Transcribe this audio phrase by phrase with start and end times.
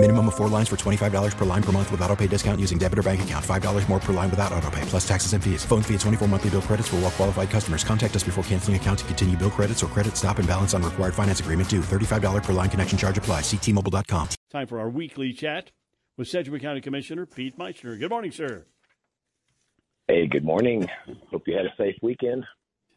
[0.00, 2.78] Minimum of four lines for $25 per line per month with auto pay discount using
[2.78, 3.44] debit or bank account.
[3.44, 5.64] $5 more per line without auto pay, plus taxes and fees.
[5.64, 7.82] Phone fee at 24 monthly bill credits for all well qualified customers.
[7.82, 10.84] Contact us before canceling account to continue bill credits or credit stop and balance on
[10.84, 11.80] required finance agreement due.
[11.80, 13.40] $35 per line connection charge apply.
[13.40, 14.28] Ctmobile.com.
[14.52, 15.72] Time for our weekly chat
[16.16, 17.98] with Sedgwick County Commissioner Pete Meitzner.
[17.98, 18.66] Good morning, sir.
[20.06, 20.86] Hey, good morning.
[21.32, 22.44] Hope you had a safe weekend.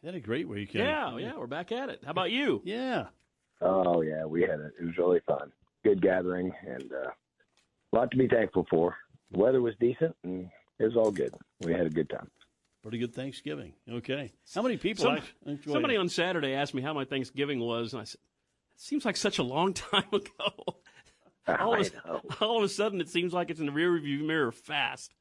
[0.04, 0.84] Had a great weekend.
[0.84, 2.02] Yeah, yeah, we're back at it.
[2.04, 2.62] How about you?
[2.64, 3.06] Yeah.
[3.60, 4.72] Oh yeah, we had it.
[4.80, 5.50] It was really fun.
[5.84, 7.10] Good gathering and uh,
[7.92, 8.96] a lot to be thankful for.
[9.32, 11.34] The weather was decent and it was all good.
[11.60, 12.28] We had a good time.
[12.82, 13.72] Pretty good Thanksgiving.
[13.90, 14.32] Okay.
[14.54, 15.04] How many people?
[15.04, 15.98] Some- actually somebody it?
[15.98, 18.18] on Saturday asked me how my Thanksgiving was, and I said,
[18.74, 20.76] "It seems like such a long time ago."
[21.46, 24.50] all, of a, all of a sudden, it seems like it's in the rearview mirror
[24.50, 25.12] fast.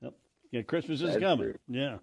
[0.00, 0.14] Yep.
[0.52, 1.44] Yeah, Christmas is That's coming.
[1.50, 1.54] true.
[1.68, 1.98] Yeah.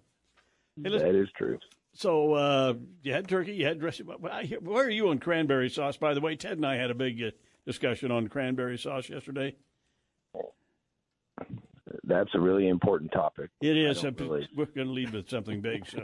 [0.83, 1.57] Hey, listen, That is true.
[1.95, 4.05] so uh, you had turkey, you had dressing.
[4.05, 5.97] Where are you on cranberry sauce?
[5.97, 7.31] By the way, Ted and I had a big uh,
[7.71, 9.53] discussion on cranberry sauce yesterday.
[12.03, 13.49] That's a really important topic.
[13.61, 14.03] It is.
[14.03, 15.85] I really- We're going to lead with something big.
[15.87, 16.03] So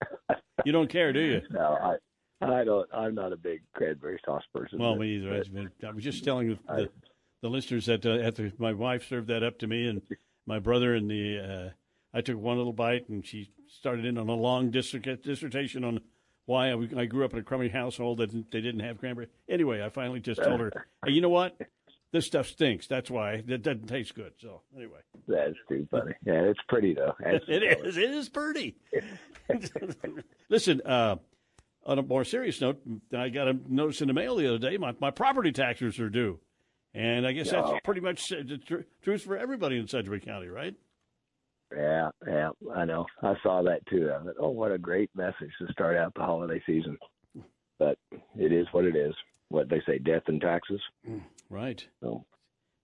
[0.64, 1.42] you don't care, do you?
[1.50, 1.96] No, I
[2.44, 2.88] I don't.
[2.92, 4.78] I'm not a big cranberry sauce person.
[4.78, 5.30] Well, but- me either.
[5.30, 6.88] but I've been- I was just telling the, I- the,
[7.42, 10.02] the listeners that uh, after my wife served that up to me and
[10.46, 11.70] my brother and the, uh,
[12.16, 16.00] I took one little bite and she started in on a long dissertation on
[16.46, 19.28] why I, I grew up in a crummy household that they didn't have cranberry.
[19.48, 20.70] Anyway, I finally just told her,
[21.06, 21.56] hey, you know what?
[22.12, 22.86] This stuff stinks.
[22.86, 24.32] That's why it doesn't taste good.
[24.40, 26.12] So anyway, That's too funny.
[26.24, 27.14] Yeah, it's pretty though.
[27.18, 27.96] That's it is.
[27.96, 28.76] It is pretty.
[30.48, 31.16] Listen, uh,
[31.84, 32.80] on a more serious note,
[33.16, 34.76] I got a notice in the mail the other day.
[34.76, 36.38] My, my property taxes are due.
[36.94, 40.74] And I guess that's pretty much the tr- truth for everybody in Sedgwick County, right?
[41.76, 43.06] Yeah, yeah, I know.
[43.22, 44.10] I saw that too.
[44.12, 46.98] I thought, oh, what a great message to start out the holiday season.
[47.78, 47.98] But
[48.36, 49.14] it is what it is.
[49.48, 50.80] What they say, death and taxes.
[51.50, 51.84] Right.
[52.00, 52.24] So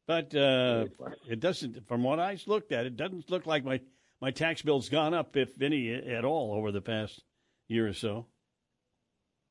[0.06, 0.86] But uh,
[1.28, 3.80] it doesn't, from what I looked at, it doesn't look like my,
[4.20, 7.22] my tax bill's gone up, if any at all, over the past
[7.68, 8.26] year or so.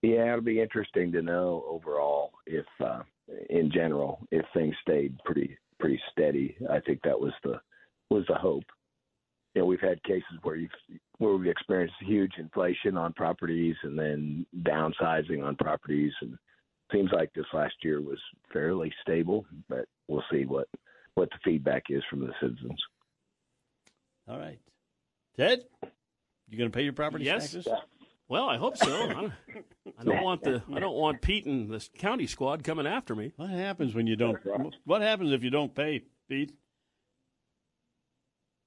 [0.01, 3.01] yeah, it'll be interesting to know overall if, uh,
[3.49, 6.57] in general, if things stayed pretty pretty steady.
[6.69, 7.59] I think that was the
[8.09, 8.65] was the hope.
[9.59, 10.71] You know, we've had cases where you've
[11.17, 16.37] where we've experienced huge inflation on properties and then downsizing on properties and
[16.93, 18.19] seems like this last year was
[18.53, 20.69] fairly stable, but we'll see what
[21.15, 22.81] what the feedback is from the citizens.
[24.29, 24.59] All right.
[25.35, 25.65] Ted,
[26.47, 27.51] you going to pay your property Yes.
[27.51, 27.67] taxes?
[28.29, 28.93] Well, I hope so.
[28.93, 29.33] I don't,
[29.99, 33.33] I don't want the I don't want Pete and the county squad coming after me.
[33.35, 34.37] What happens when you don't?
[34.85, 36.53] What happens if you don't pay, Pete?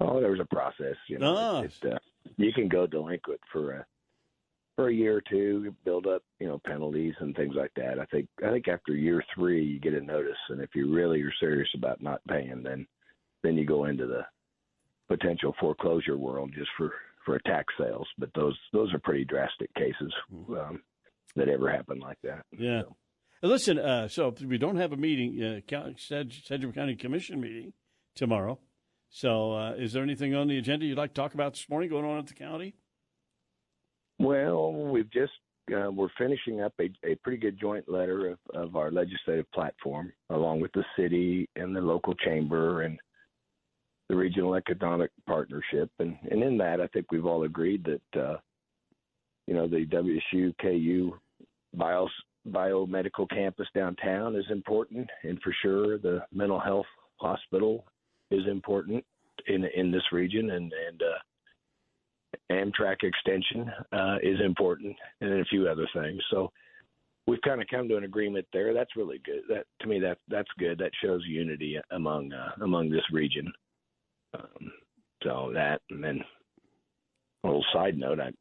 [0.02, 0.96] Oh, there was a process.
[1.08, 1.62] You know, Ah.
[1.62, 1.98] it, it, uh,
[2.36, 3.86] you can go delinquent for a
[4.76, 7.98] for a year or two, build up, you know, penalties and things like that.
[7.98, 11.20] I think I think after year three, you get a notice, and if you really
[11.22, 12.86] are serious about not paying, then
[13.42, 14.24] then you go into the
[15.08, 16.92] potential foreclosure world just for
[17.24, 18.08] for tax sales.
[18.18, 20.12] But those those are pretty drastic cases
[20.50, 20.82] um,
[21.36, 22.44] that ever happen like that.
[22.58, 22.82] Yeah.
[23.42, 27.72] Uh, Listen, uh, so if we don't have a meeting, uh, Sedgwick County Commission meeting
[28.14, 28.58] tomorrow.
[29.14, 31.90] So, uh, is there anything on the agenda you'd like to talk about this morning
[31.90, 32.74] going on at the county?
[34.18, 35.32] Well, we've just
[35.70, 40.14] uh, we're finishing up a, a pretty good joint letter of, of our legislative platform,
[40.30, 42.98] along with the city and the local chamber and
[44.08, 48.36] the regional economic partnership, and and in that, I think we've all agreed that uh,
[49.46, 51.18] you know the WSU KU
[51.74, 52.08] bio
[52.48, 56.86] biomedical campus downtown is important, and for sure the mental health
[57.20, 57.84] hospital
[58.32, 59.04] is important
[59.46, 61.18] in in this region, and and uh,
[62.50, 66.20] Amtrak extension uh, is important, and a few other things.
[66.30, 66.50] So
[67.26, 68.74] we've kind of come to an agreement there.
[68.74, 69.42] That's really good.
[69.48, 70.78] That to me, that that's good.
[70.78, 73.52] That shows unity among uh, among this region.
[74.34, 74.72] Um,
[75.22, 76.20] so that, and then
[77.44, 78.32] a little side note, I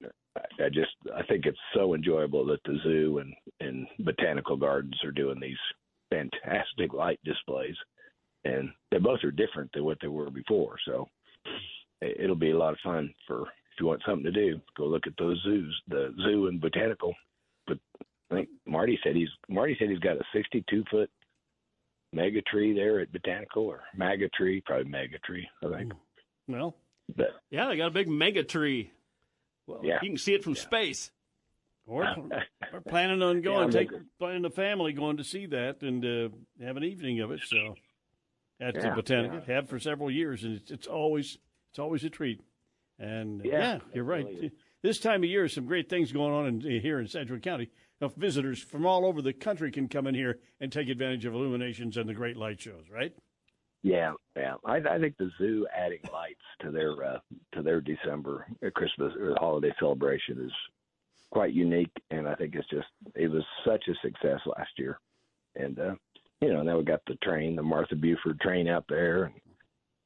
[0.64, 5.12] I just I think it's so enjoyable that the zoo and and botanical gardens are
[5.12, 5.58] doing these
[6.10, 7.76] fantastic light displays,
[8.46, 10.78] and they both are different than what they were before.
[10.86, 11.08] So
[12.02, 14.86] it- it'll be a lot of fun for if you want something to do, go
[14.86, 17.16] look at those zoos, the zoo and botanical.
[17.68, 17.80] But
[18.30, 21.10] I think Marty said he's Marty said he's got a 62 foot
[22.14, 25.94] mega tree there at botanical or mega tree, probably mega tree, I think.
[26.48, 26.76] Well,
[27.16, 28.92] But Yeah, they got a big mega tree.
[29.68, 30.00] Well, Yeah.
[30.02, 31.12] you can see it from space.
[31.86, 32.04] Or
[32.74, 33.90] we're planning on going, Yeah, take
[34.20, 36.30] planning the family going to see that and uh,
[36.64, 37.42] have an evening of it.
[37.46, 37.76] So
[38.62, 41.38] at the Yeah, Botanica, have for several years, and it's, it's always
[41.72, 42.42] it's always a treat.
[43.00, 44.26] And uh, Yeah, yeah, you're right.
[44.26, 44.52] really.
[44.84, 47.70] This time of year, some great things going on in, here in Sedgwick County.
[48.00, 51.36] Now, visitors from all over the country can come in here and take advantage of
[51.36, 52.86] illuminations and the great light shows.
[52.92, 53.14] Right?
[53.84, 54.56] Yeah, yeah.
[54.66, 57.20] I, I think the zoo adding lights to their uh,
[57.54, 60.52] to their December uh, Christmas or holiday celebration is
[61.32, 65.00] quite unique, and I think it's just it was such a success last year,
[65.56, 65.96] and uh,
[66.42, 69.36] you know now we got the train, the Martha Buford train out there, and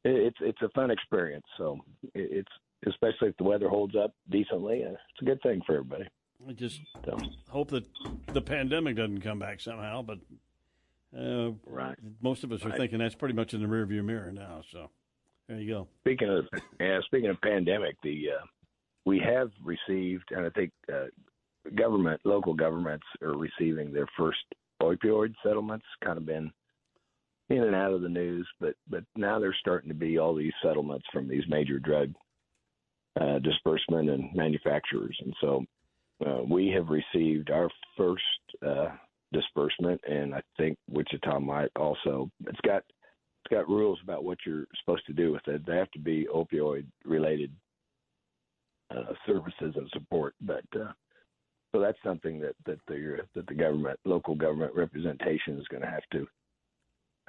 [0.03, 1.45] it, it's it's a fun experience.
[1.57, 1.79] So
[2.13, 2.51] it, it's
[2.87, 6.05] especially if the weather holds up decently, uh, it's a good thing for everybody.
[6.47, 7.17] I just So
[7.49, 7.85] hope that
[8.33, 10.19] the pandemic doesn't come back somehow, but
[11.17, 11.95] uh, right.
[12.21, 12.77] most of us are Right.
[12.77, 14.61] thinking that's pretty much in the rearview mirror now.
[14.69, 14.89] So
[15.47, 15.87] there you go.
[16.01, 16.45] Speaking of
[16.79, 18.45] yeah, speaking of pandemic, the uh,
[19.05, 21.05] we have received, and I think uh,
[21.75, 24.43] government, local governments are receiving their first
[24.93, 25.85] opioid settlements.
[26.03, 26.51] Kind of been
[27.49, 30.53] in and out of the news, but but now there's starting to be all these
[30.63, 32.13] settlements from these major drug
[33.19, 35.65] uh, disbursement and manufacturers, and so
[36.25, 38.23] uh, we have received our first
[38.65, 38.87] uh,
[39.31, 42.29] disbursement, and I think Wichita might also.
[42.47, 42.83] It's got
[43.43, 45.65] it's got rules about what you're supposed to do with it.
[45.65, 47.51] They have to be opioid related
[48.89, 50.33] uh, services and support.
[50.41, 50.91] But uh,
[51.75, 55.89] so that's something that that the that the government, local government representation is going to
[55.89, 56.27] have to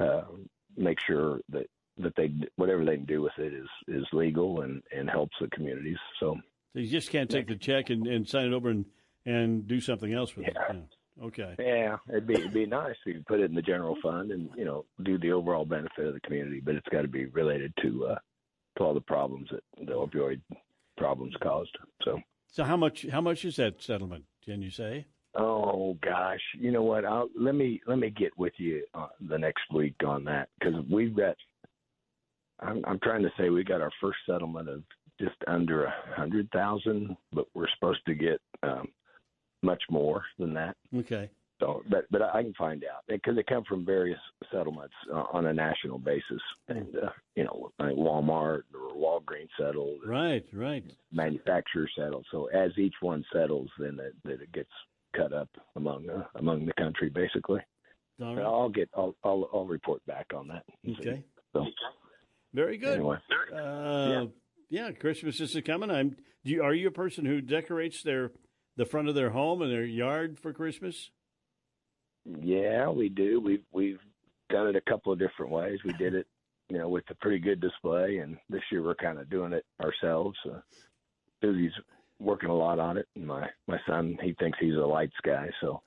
[0.05, 0.25] uh,
[0.77, 1.67] make sure that
[1.99, 5.49] that they whatever they can do with it is is legal and and helps the
[5.49, 5.97] communities.
[6.21, 6.37] So
[6.75, 8.85] So you just can't take the check and, and sign it over and,
[9.25, 10.63] and do something else with Yeah.
[10.71, 10.77] it.
[10.77, 11.25] Yeah.
[11.25, 11.55] Okay.
[11.59, 14.31] yeah, it'd be it'd be nice if you could put it in the general fund
[14.31, 17.25] and you know do the overall benefit of the community, but it's got to be
[17.27, 18.19] related to uh,
[18.77, 20.41] to all the problems that the opioid
[20.99, 21.77] problems caused.
[22.05, 22.21] So.
[22.49, 24.25] So how much how much is that settlement?
[24.47, 25.05] Can you say?
[25.35, 27.05] Oh gosh, you know what?
[27.05, 30.75] I'll, let me let me get with you uh, the next week on that because
[30.91, 31.37] we've got.
[32.61, 34.83] I'm, I'm trying to say we got our first settlement of
[35.21, 38.89] just under a hundred thousand, but we're supposed to get um,
[39.63, 40.77] much more than that.
[40.97, 41.29] Okay.
[41.61, 44.19] So, but but I can find out because they come from various
[44.53, 50.01] settlements uh, on a national basis, and uh, you know, like Walmart or Walgreens settled,
[50.07, 50.85] Right, right.
[51.13, 52.27] manufacturer settled.
[52.31, 54.69] So as each one settles, then it, that it gets
[55.17, 57.61] cut up among uh, among the country, basically.
[58.21, 58.45] All right.
[58.45, 60.65] I'll get I'll, I'll I'll report back on that.
[61.01, 61.25] Okay.
[61.55, 61.65] So
[62.53, 62.95] Very good.
[62.97, 63.17] anyway,
[63.55, 64.27] Uh,
[64.69, 64.91] yeah.
[64.93, 65.91] Christmas is coming.
[65.91, 66.17] I'm.
[66.45, 68.31] Do you, are you a person who decorates their
[68.77, 71.11] the front of their home and their yard for Christmas?
[72.43, 73.41] Yeah, we do.
[73.41, 74.01] We've we've
[74.51, 75.79] done it a couple of different ways.
[75.85, 76.27] We did it,
[76.69, 79.65] you know, with a pretty good display, and this year we're kind of doing it
[79.83, 80.37] ourselves.
[80.49, 80.61] Uh,
[81.43, 81.73] Susie's
[82.19, 85.49] working a lot on it, and my my son he thinks he's a lights guy,
[85.61, 85.83] so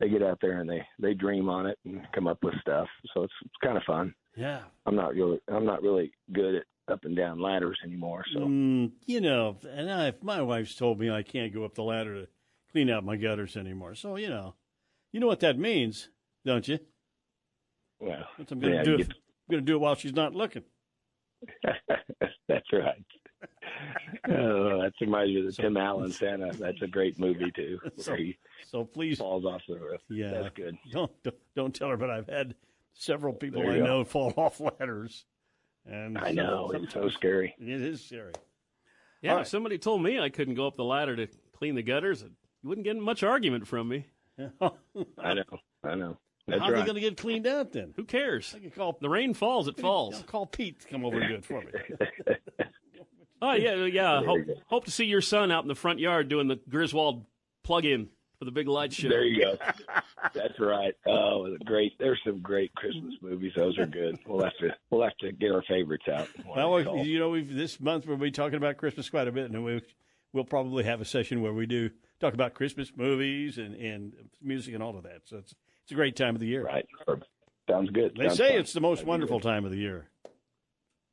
[0.00, 2.88] they get out there and they they dream on it and come up with stuff.
[3.14, 4.14] So it's it's kind of fun.
[4.36, 4.60] Yeah.
[4.86, 8.24] I'm not really I'm not really good at up and down ladders anymore.
[8.32, 11.82] So Mm, you know, and I, my wife's told me I can't go up the
[11.82, 12.28] ladder to
[12.72, 13.94] clean out my gutters anymore.
[13.94, 14.54] So you know,
[15.12, 16.08] you know what that means,
[16.44, 16.78] don't you?
[18.00, 18.94] well, That's I'm going to yeah, do.
[18.96, 20.62] It, I'm going to do it while she's not looking.
[22.48, 23.04] that's right.
[24.28, 26.50] oh, that reminds me of the Tim Allen Santa.
[26.58, 27.78] That's a great movie too.
[27.96, 28.16] So-
[28.70, 30.00] So please, falls off the roof.
[30.10, 30.76] yeah, that's good.
[30.92, 32.54] Don't don't, don't tell her, but I've had
[32.94, 33.84] several people I go.
[33.84, 35.24] know fall off ladders,
[35.86, 37.54] and I know it's so scary.
[37.58, 38.32] It is scary.
[39.22, 39.46] Yeah, if right.
[39.46, 42.84] somebody told me I couldn't go up the ladder to clean the gutters, you wouldn't
[42.84, 44.06] get much argument from me.
[44.60, 44.74] How
[45.18, 45.42] I know.
[45.84, 46.18] I know.
[46.46, 47.92] That's are they going to get cleaned out then?
[47.96, 48.54] Who cares?
[48.56, 50.14] I can call The rain falls, it falls.
[50.16, 51.66] I'll call Pete to come over and do it for me.
[53.40, 54.20] Oh yeah, yeah.
[54.24, 57.24] Hope, hope to see your son out in the front yard doing the Griswold
[57.62, 59.08] plug-in for the big light show.
[59.08, 59.58] There you go.
[60.34, 60.94] That's right.
[61.06, 61.92] Oh, great!
[61.98, 63.52] There's some great Christmas movies.
[63.56, 64.18] Those are good.
[64.26, 66.28] We'll have to we'll have to get our favorites out.
[66.46, 69.64] Well, you know, we've, this month we'll be talking about Christmas quite a bit, and
[69.64, 69.82] we,
[70.32, 74.74] we'll probably have a session where we do talk about Christmas movies and, and music
[74.74, 75.22] and all of that.
[75.24, 75.54] So it's
[75.84, 76.64] it's a great time of the year.
[76.64, 76.86] right.
[77.68, 78.14] Sounds good.
[78.16, 78.58] They Sounds say fun.
[78.58, 80.08] it's the most That'd wonderful time of the year.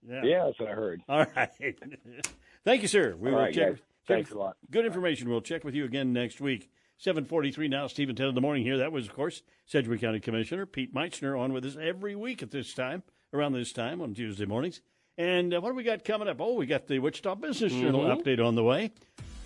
[0.08, 0.22] Yeah.
[0.24, 1.02] Yeah, that's what I heard.
[1.10, 1.50] All right.
[2.66, 3.16] Thank you, sir.
[3.18, 3.70] We All will right, check.
[3.76, 3.80] guys.
[4.08, 4.56] Thanks a lot.
[4.72, 5.30] Good information.
[5.30, 6.70] We'll check with you again next week.
[6.98, 8.78] 743 now, Stephen 10 in the morning here.
[8.78, 12.52] That was, of course, Sedgwick County Commissioner Pete Meitzner on with us every week at
[12.52, 13.04] this time,
[13.34, 14.80] around this time on Tuesday mornings.
[15.18, 16.42] And uh, what do we got coming up?
[16.42, 18.92] Oh, we got the Wichita Business Journal update on the way.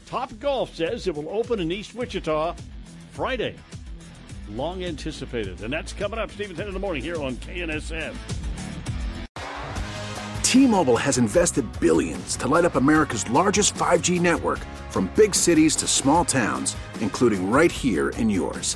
[0.08, 2.56] Top Golf says it will open in East Wichita
[3.12, 3.56] Friday.
[4.50, 5.62] Long anticipated.
[5.62, 8.16] And that's coming up, Stephen 10 in the morning here on KNSS.
[10.42, 14.58] T-Mobile has invested billions to light up America's largest 5G network
[14.90, 18.76] from big cities to small towns, including right here in yours.